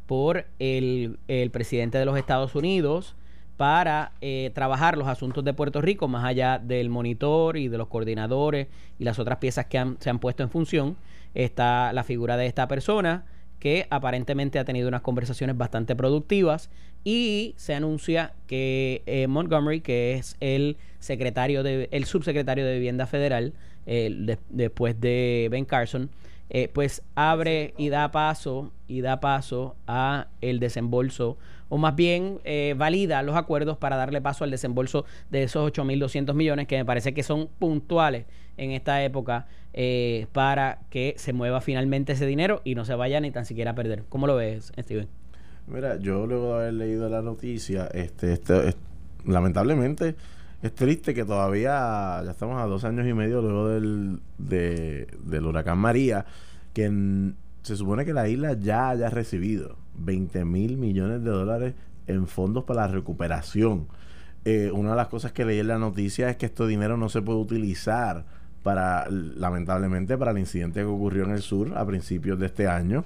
[0.06, 3.14] por el, el presidente de los Estados Unidos
[3.56, 7.88] para eh, trabajar los asuntos de Puerto Rico, más allá del monitor y de los
[7.88, 10.96] coordinadores y las otras piezas que han- se han puesto en función,
[11.34, 13.24] está la figura de esta persona
[13.58, 16.70] que aparentemente ha tenido unas conversaciones bastante productivas
[17.04, 23.06] y se anuncia que eh, Montgomery, que es el secretario de, el subsecretario de Vivienda
[23.06, 23.52] Federal,
[23.86, 26.08] eh, de- después de Ben Carson,
[26.50, 32.40] eh, pues abre y da paso y da paso a el desembolso o más bien
[32.44, 36.84] eh, valida los acuerdos para darle paso al desembolso de esos 8.200 millones que me
[36.84, 42.60] parece que son puntuales en esta época eh, para que se mueva finalmente ese dinero
[42.64, 44.02] y no se vaya ni tan siquiera a perder.
[44.08, 45.06] ¿Cómo lo ves, Steven?
[45.68, 48.76] Mira, yo luego de haber leído la noticia, este, este, es-
[49.24, 50.16] lamentablemente
[50.62, 55.46] es triste que todavía, ya estamos a dos años y medio luego del, de- del
[55.46, 56.26] huracán María,
[56.74, 61.74] que se supone que la isla ya haya recibido 20 mil millones de dólares
[62.06, 63.86] en fondos para la recuperación.
[64.44, 67.08] Eh, una de las cosas que leí en la noticia es que este dinero no
[67.08, 68.24] se puede utilizar
[68.62, 73.04] para, lamentablemente, para el incidente que ocurrió en el sur a principios de este año.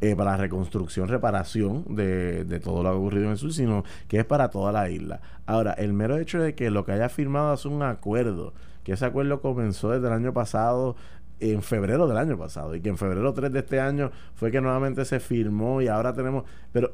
[0.00, 4.24] Eh, para reconstrucción, reparación de, de todo lo ocurrido en el sur, sino que es
[4.24, 5.20] para toda la isla.
[5.46, 8.52] Ahora, el mero hecho de que lo que haya firmado es un acuerdo,
[8.84, 10.96] que ese acuerdo comenzó desde el año pasado,
[11.40, 14.60] en febrero del año pasado, y que en febrero 3 de este año fue que
[14.60, 16.92] nuevamente se firmó y ahora tenemos, pero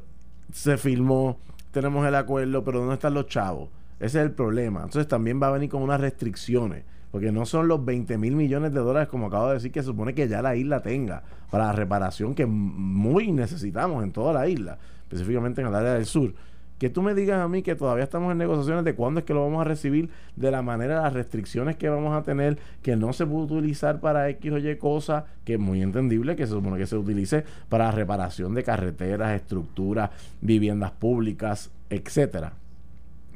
[0.52, 1.38] se firmó,
[1.72, 3.70] tenemos el acuerdo, pero ¿dónde están los chavos?
[4.00, 4.80] Ese es el problema.
[4.80, 6.84] Entonces también va a venir con unas restricciones.
[7.14, 9.86] Porque no son los 20 mil millones de dólares, como acabo de decir, que se
[9.86, 14.48] supone que ya la isla tenga para la reparación que muy necesitamos en toda la
[14.48, 16.34] isla, específicamente en el área del sur.
[16.76, 19.32] Que tú me digas a mí que todavía estamos en negociaciones de cuándo es que
[19.32, 23.12] lo vamos a recibir, de la manera, las restricciones que vamos a tener, que no
[23.12, 26.78] se puede utilizar para X o Y cosas, que es muy entendible que se supone
[26.78, 32.54] que se utilice para reparación de carreteras, estructuras, viviendas públicas, etcétera.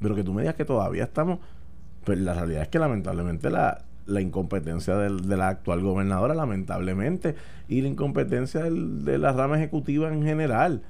[0.03, 1.39] Pero que tú me digas que todavía estamos
[2.09, 7.35] pues la realidad es que lamentablemente la, la incompetencia del, de la actual gobernadora, lamentablemente,
[7.69, 10.81] y la incompetencia del, de la rama ejecutiva en general,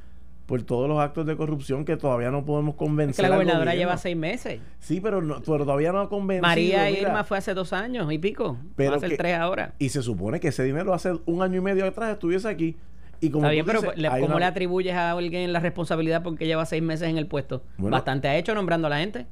[0.47, 3.25] por todos los actos de corrupción que todavía no podemos convencer.
[3.25, 4.61] que la gobernadora lleva seis meses.
[4.79, 6.47] Sí, pero, no, pero todavía no ha convencido.
[6.47, 8.57] María Irma fue hace dos años y pico.
[8.77, 9.75] Pero hace tres ahora.
[9.81, 12.77] Y se supone que ese dinero hace un año y medio atrás estuviese aquí.
[13.21, 13.83] Y como Está bien, pero
[14.21, 17.65] ¿cómo le atribuyes a alguien la responsabilidad porque lleva seis meses en el puesto?
[17.77, 19.27] Bastante ha hecho nombrando a la gente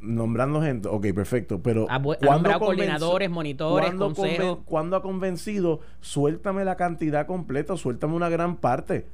[0.00, 4.58] nombrando gente, ok, perfecto, pero ha, nombrado coordinadores, monitores, consejos.
[4.64, 5.80] cuando ha convencido?
[6.00, 9.06] Suéltame la cantidad completa, suéltame una gran parte.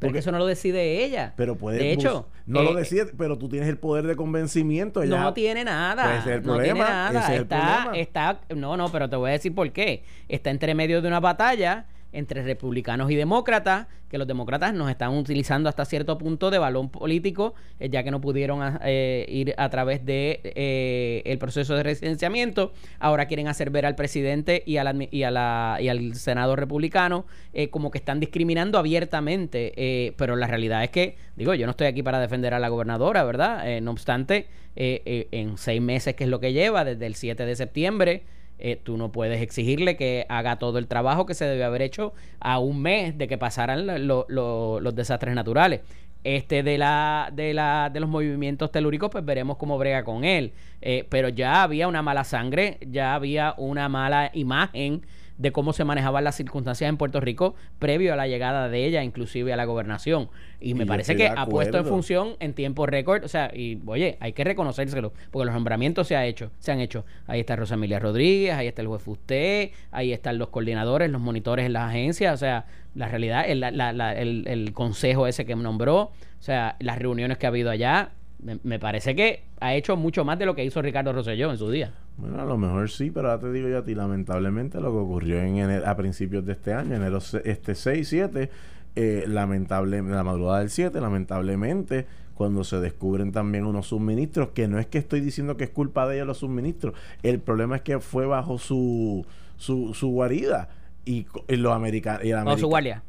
[0.00, 1.34] Porque eso no lo decide ella.
[1.36, 1.78] Pero puede.
[1.78, 2.26] De hecho.
[2.46, 5.04] No lo eh, decide, pero tú tienes el poder de convencimiento.
[5.04, 6.24] no tiene nada.
[6.26, 7.34] el no tiene nada.
[7.34, 8.40] está, está.
[8.56, 10.02] No, no, pero te voy a decir por qué.
[10.28, 15.16] Está entre medio de una batalla entre republicanos y demócratas, que los demócratas nos están
[15.16, 19.54] utilizando hasta cierto punto de balón político, eh, ya que no pudieron ah, eh, ir
[19.56, 22.72] a través de eh, el proceso de residenciamiento.
[22.98, 27.24] Ahora quieren hacer ver al presidente y, a y, a la, y al senado republicano
[27.70, 32.02] como que están discriminando abiertamente, pero la realidad es que, digo, yo no estoy aquí
[32.02, 33.80] para defender a la gobernadora, ¿verdad?
[33.80, 34.46] no obstante,
[34.76, 38.22] en seis meses, que es lo que lleva, desde el 7 de septiembre,
[38.60, 42.12] eh, tú no puedes exigirle que haga todo el trabajo que se debe haber hecho
[42.40, 45.80] a un mes de que pasaran los desastres naturales.
[46.22, 50.52] Este de la, de la de los movimientos telúricos, pues veremos cómo brega con él.
[50.82, 55.02] Eh, pero ya había una mala sangre, ya había una mala imagen
[55.40, 59.02] de cómo se manejaban las circunstancias en Puerto Rico previo a la llegada de ella,
[59.02, 60.28] inclusive a la gobernación.
[60.60, 64.18] Y, me parece que ha puesto en función en tiempo récord, o sea, y oye,
[64.20, 67.06] hay que reconocérselo, porque los nombramientos se, ha hecho, se han hecho.
[67.26, 71.22] Ahí está Rosa Emilia Rodríguez, ahí está el juez Fusté, ahí están los coordinadores, los
[71.22, 76.02] monitores en las agencias, o sea, la realidad, el, el, el consejo ese que nombró,
[76.02, 80.38] o sea, las reuniones que ha habido allá, me, parece que ha hecho mucho más
[80.38, 81.92] de lo que hizo Ricardo Rosselló en su día.
[82.20, 84.98] Bueno, a lo mejor sí, pero ahora te digo yo a ti, lamentablemente lo que
[84.98, 88.50] ocurrió en a principios de este año, enero este 6, 7,
[88.94, 94.78] eh, lamentable, la madrugada del 7, lamentablemente, cuando se descubren también unos suministros, que no
[94.78, 98.00] es que estoy diciendo que es culpa de ellos los suministros, el problema es que
[98.00, 99.24] fue bajo su,
[99.56, 100.68] su, su guarida
[101.04, 103.02] y, los americanos y el su guardia.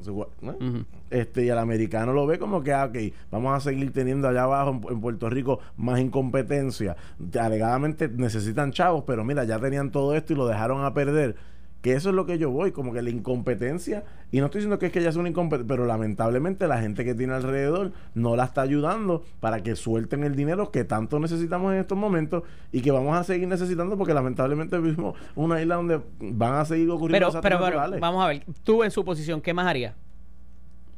[1.09, 4.43] este y el americano lo ve como que ah, ok vamos a seguir teniendo allá
[4.43, 6.95] abajo en, Puerto Rico más incompetencia.
[7.39, 11.35] Alegadamente necesitan chavos pero mira ya tenían todo esto y lo dejaron a perder
[11.81, 14.77] que eso es lo que yo voy, como que la incompetencia, y no estoy diciendo
[14.77, 18.35] que es que ella sea una incompetente, pero lamentablemente la gente que tiene alrededor no
[18.35, 22.81] la está ayudando para que suelten el dinero que tanto necesitamos en estos momentos y
[22.81, 27.27] que vamos a seguir necesitando porque lamentablemente vivimos una isla donde van a seguir ocurriendo
[27.27, 29.95] cosas pero, pero, vamos a ver, tú en su posición, ¿qué más haría?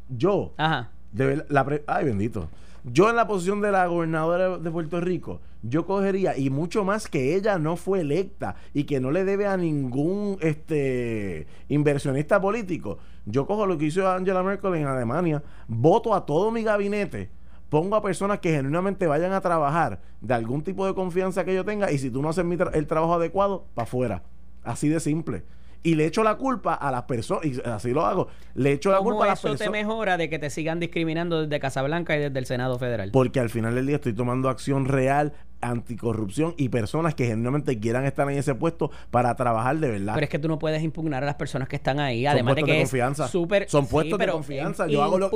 [0.10, 0.54] Yo.
[0.58, 0.92] Ajá.
[1.14, 2.50] De la ay, bendito.
[2.86, 7.08] Yo en la posición de la gobernadora de Puerto Rico, yo cogería, y mucho más
[7.08, 12.98] que ella no fue electa y que no le debe a ningún este inversionista político,
[13.26, 17.30] yo cojo lo que hizo Angela Merkel en Alemania, voto a todo mi gabinete,
[17.70, 21.64] pongo a personas que genuinamente vayan a trabajar de algún tipo de confianza que yo
[21.64, 24.24] tenga, y si tú no haces el trabajo adecuado, para afuera.
[24.62, 25.44] Así de simple
[25.84, 29.00] y le echo la culpa a las personas, y así lo hago, le echo la
[29.00, 29.60] culpa a las personas.
[29.60, 32.80] cómo eso te mejora de que te sigan discriminando desde Casablanca y desde el Senado
[32.80, 33.12] Federal?
[33.12, 38.06] Porque al final del día estoy tomando acción real anticorrupción y personas que genuinamente quieran
[38.06, 40.14] estar en ese puesto para trabajar de verdad.
[40.14, 42.64] Pero es que tú no puedes impugnar a las personas que están ahí, además de
[42.64, 43.26] que de confianza.
[43.26, 44.88] Es super, son puestos de confianza.
[44.88, 45.32] Yo hago lo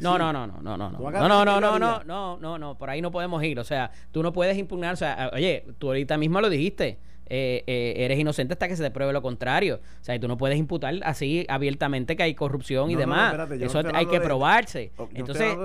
[0.00, 0.90] No, no, no, no, no, no.
[0.90, 3.90] No, no, no, no, no, no, no, no, por ahí no podemos ir, o sea,
[4.12, 6.98] tú no puedes impugnar, o sea, oye, tú ahorita misma lo dijiste
[7.30, 9.80] eh, eh, eres inocente hasta que se te pruebe lo contrario.
[10.00, 13.34] O sea, tú no puedes imputar así abiertamente que hay corrupción y demás.
[13.60, 14.92] eso hay que probarse.
[15.14, 15.56] Entonces,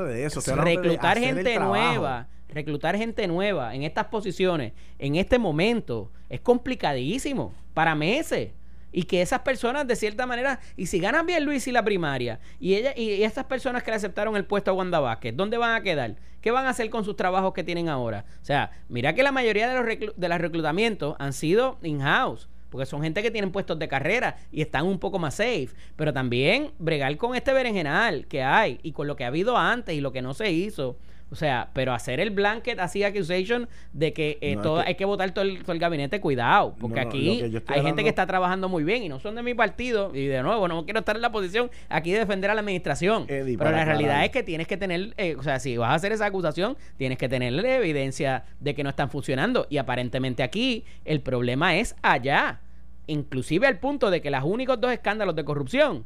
[0.56, 7.96] reclutar gente nueva, reclutar gente nueva en estas posiciones, en este momento, es complicadísimo, para
[7.96, 8.52] meses.
[8.94, 12.40] Y que esas personas de cierta manera y si ganan bien Luis y la primaria
[12.60, 15.76] y ella y, estas personas que le aceptaron el puesto a Wanda Vázquez ¿dónde van
[15.76, 16.16] a quedar?
[16.40, 18.26] ¿qué van a hacer con sus trabajos que tienen ahora?
[18.42, 22.88] o sea mira que la mayoría de los, de los reclutamientos han sido in-house porque
[22.88, 26.72] son gente que tienen puestos de carrera y están un poco más safe, pero también
[26.80, 30.12] bregar con este berenjenal que hay y con lo que ha habido antes y lo
[30.12, 30.98] que no se hizo.
[31.34, 35.32] O sea, pero hacer el blanket así accusation de que, eh, todo, hay que votar
[35.32, 39.20] todo el, gabinete, cuidado, porque aquí hay gente que está trabajando muy bien y no
[39.20, 40.12] son de mi partido.
[40.14, 43.26] Y de nuevo no quiero estar en la posición aquí de defender a la administración,
[43.26, 46.12] pero la realidad es que tienes que tener, eh, o sea, si vas a hacer
[46.12, 49.66] esa acusación, tienes que tener evidencia de que no están funcionando.
[49.72, 52.60] Y aparentemente aquí el problema es allá,
[53.08, 56.06] inclusive al punto de que los únicos dos escándalos de corrupción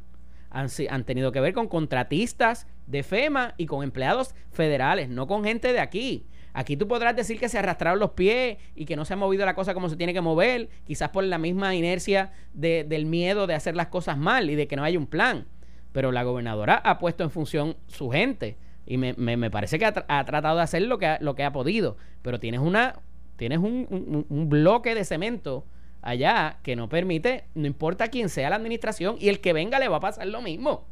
[0.50, 5.72] han, tenido que ver con contratistas de FEMA y con empleados federales, no con gente
[5.72, 6.26] de aquí.
[6.54, 9.44] Aquí tú podrás decir que se arrastraron los pies y que no se ha movido
[9.44, 13.54] la cosa como se tiene que mover, quizás por la misma inercia del miedo de
[13.54, 15.46] hacer las cosas mal y de que no haya un plan.
[15.92, 18.56] Pero la gobernadora ha puesto en función su gente
[18.86, 21.52] y me, me, parece que ha, tratado de hacer lo que ha, lo que ha
[21.52, 21.96] podido.
[22.22, 23.00] Pero tienes, una,
[23.36, 25.66] tienes un, un bloque de cemento
[26.02, 29.88] allá que no permite, no importa quién sea la administración, y el que venga le
[29.88, 30.86] va a pasar lo mismo.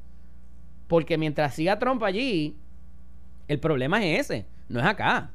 [0.88, 2.56] Porque mientras siga Trump allí,
[3.48, 5.30] el problema es ese, no es acá.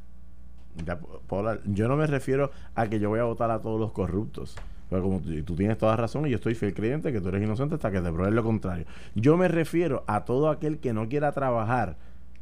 [1.65, 4.55] yo no me refiero a que yo voy a votar a todos los corruptos.
[4.89, 7.75] Pero como tú, tienes toda razón y yo estoy fiel creyente que tú eres inocente
[7.75, 8.85] hasta que te pruebes lo contrario.
[9.15, 11.95] Yo me refiero a todo aquel que no quiera trabajar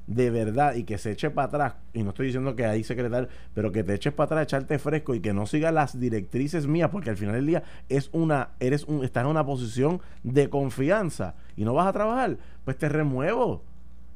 [0.10, 3.30] de verdad y que se eche para atrás, y no estoy diciendo que ahí secretario,
[3.54, 6.90] pero que te eches para atrás, echarte fresco y que no siga las directrices mías,
[6.90, 11.36] porque al final del día es una, eres un, estás en una posición de confianza
[11.56, 13.64] y no vas a trabajar, pues te remuevo.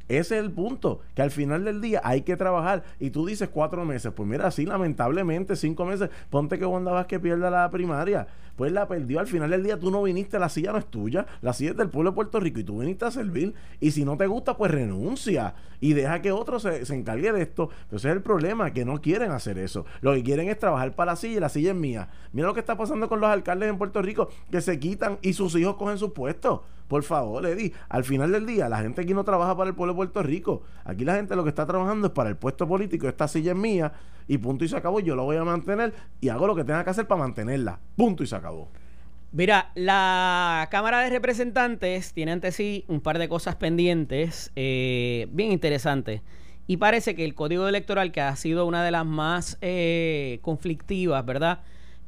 [0.09, 2.83] Ese es el punto, que al final del día hay que trabajar.
[2.99, 7.19] Y tú dices cuatro meses, pues mira, sí, lamentablemente, cinco meses, ponte que Wanda que
[7.19, 8.27] pierda la primaria.
[8.55, 11.25] Pues la perdió, al final del día tú no viniste, la silla no es tuya,
[11.41, 13.55] la silla es del pueblo de Puerto Rico y tú viniste a servir.
[13.79, 17.41] Y si no te gusta, pues renuncia y deja que otro se, se encargue de
[17.41, 17.69] esto.
[17.87, 19.85] Pero ese es el problema, que no quieren hacer eso.
[20.01, 22.09] Lo que quieren es trabajar para la silla y la silla es mía.
[22.31, 25.33] Mira lo que está pasando con los alcaldes en Puerto Rico, que se quitan y
[25.33, 26.61] sus hijos cogen sus puestos.
[26.93, 29.93] Por favor, Eddie, al final del día, la gente aquí no trabaja para el pueblo
[29.93, 30.61] de Puerto Rico.
[30.85, 33.07] Aquí la gente lo que está trabajando es para el puesto político.
[33.07, 33.93] Esta silla es mía
[34.27, 34.99] y punto y se acabó.
[34.99, 37.79] Yo lo voy a mantener y hago lo que tenga que hacer para mantenerla.
[37.95, 38.69] Punto y se acabó.
[39.31, 45.51] Mira, la Cámara de Representantes tiene ante sí un par de cosas pendientes eh, bien
[45.51, 46.21] interesantes.
[46.67, 51.25] Y parece que el código electoral, que ha sido una de las más eh, conflictivas,
[51.25, 51.61] ¿verdad?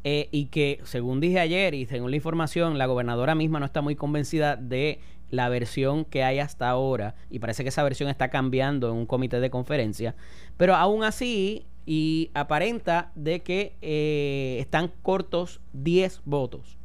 [0.08, 3.82] Eh, y que, según dije ayer y según la información, la gobernadora misma no está
[3.82, 5.00] muy convencida de
[5.32, 7.16] la versión que hay hasta ahora.
[7.32, 10.14] Y parece que esa versión está cambiando en un comité de conferencia.
[10.58, 16.78] Pero aún así, y aparenta de que eh, están cortos 10 votos.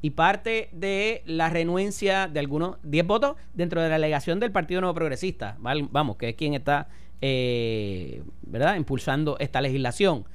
[0.00, 4.80] Y parte de la renuencia de algunos 10 votos dentro de la delegación del Partido
[4.80, 5.56] Nuevo Progresista.
[5.58, 6.86] Vamos, que es quien está
[7.20, 8.76] eh, ¿verdad?
[8.76, 10.26] impulsando esta legislación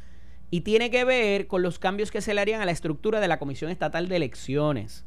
[0.50, 3.28] y tiene que ver con los cambios que se le harían a la estructura de
[3.28, 5.06] la Comisión Estatal de Elecciones.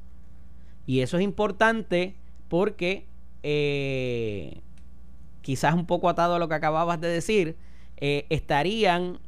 [0.87, 2.17] Y eso es importante
[2.49, 3.07] porque
[3.43, 4.61] eh,
[5.41, 7.57] quizás un poco atado a lo que acababas de decir,
[7.97, 9.19] eh, estarían,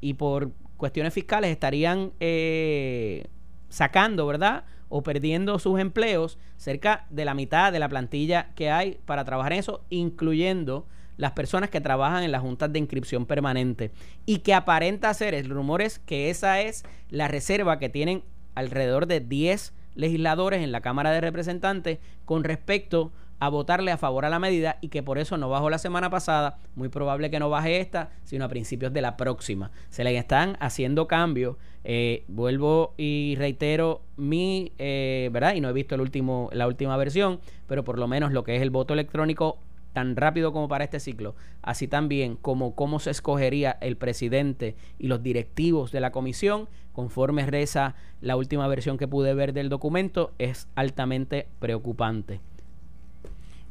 [0.00, 3.26] y por cuestiones fiscales, estarían eh,
[3.68, 4.64] sacando, ¿verdad?
[4.88, 9.52] O perdiendo sus empleos cerca de la mitad de la plantilla que hay para trabajar
[9.52, 13.92] en eso, incluyendo las personas que trabajan en las juntas de inscripción permanente
[14.26, 18.22] y que aparenta ser, el rumor es que esa es la reserva que tienen
[18.54, 24.24] alrededor de 10 legisladores en la Cámara de Representantes con respecto a votarle a favor
[24.24, 27.40] a la medida y que por eso no bajó la semana pasada, muy probable que
[27.40, 29.72] no baje esta, sino a principios de la próxima.
[29.90, 31.56] Se le están haciendo cambios.
[31.82, 35.56] Eh, vuelvo y reitero mi, eh, ¿verdad?
[35.56, 38.54] Y no he visto el último, la última versión, pero por lo menos lo que
[38.54, 39.58] es el voto electrónico
[39.92, 45.08] tan rápido como para este ciclo, así también como cómo se escogería el presidente y
[45.08, 50.32] los directivos de la comisión, conforme reza la última versión que pude ver del documento,
[50.38, 52.40] es altamente preocupante.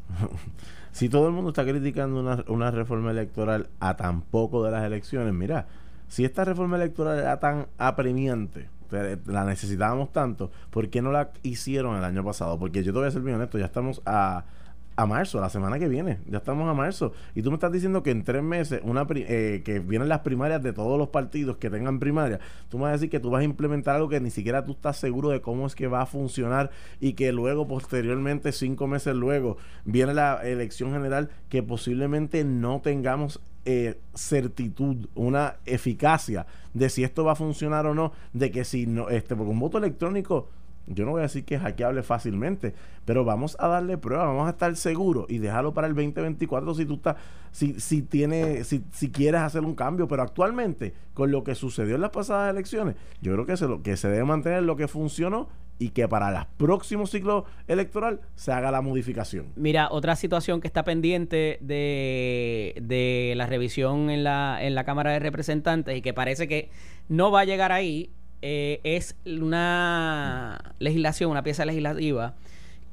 [0.92, 5.34] Si todo el mundo está criticando una, reforma electoral a tan poco de las elecciones,
[5.34, 5.68] mira,
[6.10, 8.68] si esta reforma electoral era tan apremiante,
[9.26, 12.60] la necesitábamos tanto, ¿por qué no la hicieron el año pasado?
[12.60, 14.44] Porque yo te voy a ser bien honesto, ya estamos a
[14.96, 16.20] a marzo, la semana que viene.
[16.28, 17.14] Ya estamos a marzo.
[17.36, 20.62] Y tú me estás diciendo que en tres meses, una eh, que vienen las primarias
[20.62, 22.40] de todos los partidos que tengan primaria,
[22.70, 24.74] tú me vas a decir que tú vas a implementar algo que ni siquiera tú
[24.74, 29.16] estás seguro de cómo es que va a funcionar y que luego, posteriormente, cinco meses
[29.16, 37.04] luego, viene la elección general que posiblemente no tengamos eh, certitud, una eficacia de si
[37.04, 40.50] esto va a funcionar o no, de que si no, este, porque un voto electrónico
[40.94, 42.74] yo no voy a decir que es hackeable fácilmente,
[43.06, 46.86] pero vamos a darle prueba, vamos a estar seguros y dejarlo para el 2024 si
[46.86, 47.16] tú estás,
[47.52, 50.08] si, si tiene, si, si quieres hacer un cambio.
[50.08, 53.82] Pero actualmente, con lo que sucedió en las pasadas elecciones, yo creo que se, lo,
[53.82, 55.50] que se debe mantener lo que funcionó
[55.82, 59.48] y que para el próximo ciclo electoral se haga la modificación.
[59.56, 65.12] Mira, otra situación que está pendiente de, de la revisión en la, en la Cámara
[65.12, 66.70] de Representantes y que parece que
[67.10, 68.12] no va a llegar ahí
[68.42, 72.36] eh, es una legislación, una pieza legislativa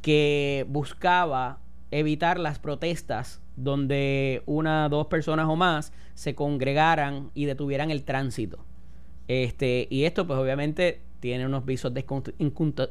[0.02, 1.58] que buscaba
[1.90, 8.64] evitar las protestas donde una, dos personas o más se congregaran y detuvieran el tránsito.
[9.26, 12.04] Este, y esto, pues obviamente, tiene unos visos de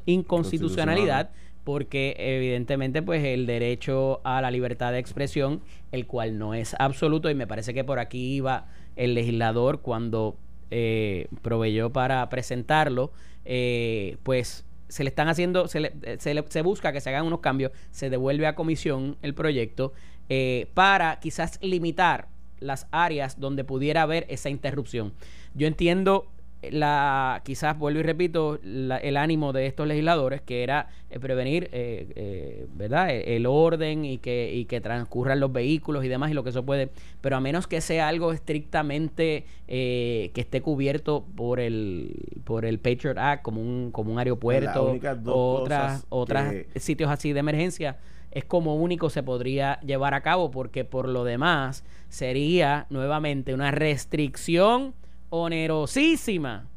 [0.05, 1.31] inconstitucionalidad
[1.63, 7.29] porque evidentemente pues el derecho a la libertad de expresión, el cual no es absoluto
[7.29, 10.37] y me parece que por aquí iba el legislador cuando
[10.72, 13.11] eh, proveyó para presentarlo,
[13.45, 18.09] eh, pues se le están haciendo, se, se, busca que se hagan unos cambios, se
[18.09, 19.93] devuelve a comisión el proyecto
[20.30, 22.28] eh, para quizás limitar
[22.59, 25.13] las áreas donde pudiera haber esa interrupción.
[25.53, 26.28] Yo entiendo
[26.61, 32.07] la quizás vuelvo y repito el ánimo de estos legisladores que era eh, prevenir eh,
[32.15, 36.43] eh, verdad el orden y que y que transcurran los vehículos y demás y lo
[36.43, 36.89] que eso puede.
[37.21, 43.17] Pero a menos que sea algo estrictamente que esté cubierto por el por el Patriot
[43.17, 47.97] Act como un como un aeropuerto o otras otras sitios así de emergencia
[48.31, 53.71] es como único se podría llevar a cabo porque por lo demás sería nuevamente una
[53.71, 54.93] restricción
[55.30, 56.67] onerosísima.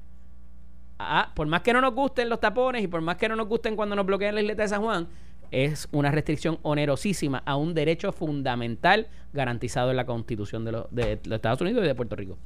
[0.99, 3.49] Ah, por más que no nos gusten los tapones y por más que no nos
[3.49, 5.09] gusten cuando nos bloquean la isleta de San Juan,
[5.51, 11.21] es una restricción onerosísima a un derecho fundamental garantizado en la Constitución de, los, de
[11.25, 12.39] los Estados Unidos y de Puerto Rico.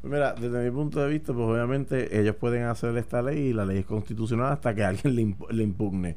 [0.00, 3.52] Pues mira, desde mi punto de vista, pues obviamente ellos pueden hacer esta ley y
[3.54, 6.14] la ley es constitucional hasta que alguien le, le impugne.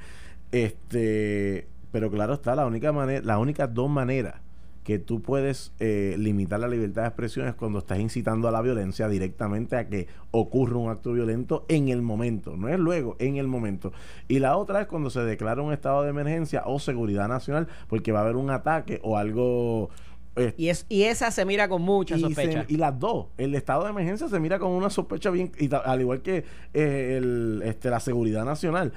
[0.52, 4.36] Este, pero claro está, la única manera, las únicas dos maneras
[4.88, 8.62] que tú puedes eh, limitar la libertad de expresión es cuando estás incitando a la
[8.62, 13.36] violencia directamente a que ocurra un acto violento en el momento, no es luego, en
[13.36, 13.92] el momento.
[14.30, 18.14] Y la otra es cuando se declara un estado de emergencia o seguridad nacional, porque
[18.14, 19.90] va a haber un ataque o algo
[20.38, 22.64] eh, y, es, y esa se mira con mucha sospecha.
[22.70, 23.26] y las dos.
[23.38, 25.52] El estado de emergencia se mira con una sospecha bien.
[25.60, 28.94] Y al igual que eh, el, este, la seguridad nacional.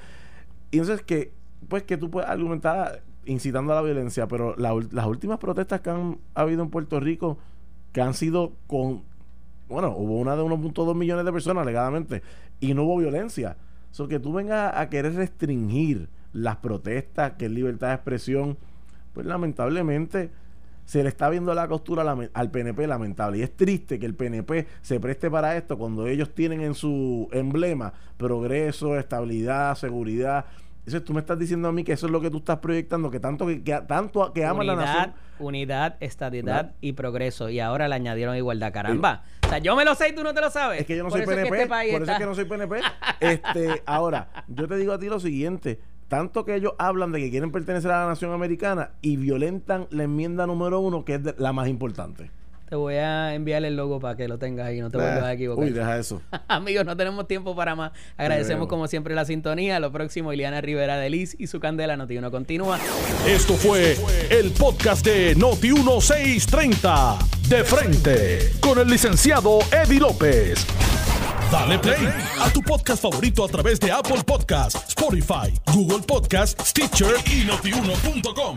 [0.71, 1.33] Y entonces que,
[1.67, 6.17] pues que tú puedes argumentar incitando a la violencia, pero las últimas protestas que han
[6.33, 7.37] habido en Puerto Rico,
[7.91, 9.03] que han sido con,
[9.67, 12.23] bueno, hubo una de 1.2 millones de personas alegadamente,
[12.59, 13.57] y no hubo violencia.
[13.91, 18.57] So que tú vengas a querer restringir las protestas, que es libertad de expresión,
[19.13, 20.31] pues lamentablemente
[20.85, 22.03] se le está viendo la costura
[22.33, 23.37] al PNP lamentable.
[23.37, 27.29] Y es triste que el PNP se preste para esto cuando ellos tienen en su
[27.31, 30.45] emblema progreso, estabilidad, seguridad
[30.81, 33.11] entonces tú me estás diciendo a mí que eso es lo que tú estás proyectando,
[33.11, 35.13] que tanto que, tanto que ama la nación.
[35.37, 37.49] Unidad, estabilidad y progreso.
[37.49, 38.73] Y ahora le añadieron igualdad.
[38.73, 39.23] Caramba.
[39.45, 40.81] O sea, yo me lo sé y tú no te lo sabes.
[40.81, 41.61] Es que yo no soy PNP.
[41.61, 42.81] Este por eso es que no soy PNP.
[43.19, 45.79] este, ahora, yo te digo a ti lo siguiente.
[46.07, 50.03] Tanto que ellos hablan de que quieren pertenecer a la nación americana y violentan la
[50.03, 52.31] enmienda número uno, que es la más importante.
[52.71, 55.33] Te voy a enviar el logo para que lo tengas ahí, no te vuelvas a
[55.33, 55.65] equivocar.
[55.65, 56.21] Uy, deja eso.
[56.47, 57.91] Amigos, no tenemos tiempo para más.
[58.15, 59.77] Agradecemos como siempre la sintonía.
[59.81, 62.79] Lo próximo, Ileana Rivera de Liz y su candela Noti1 continúa.
[63.27, 63.97] Esto fue
[64.29, 67.17] el podcast de Noti1630.
[67.49, 70.65] De frente, con el licenciado Eddie López.
[71.51, 72.07] Dale play
[72.39, 78.55] a tu podcast favorito a través de Apple Podcasts, Spotify, Google Podcasts, Stitcher y notiuno.com.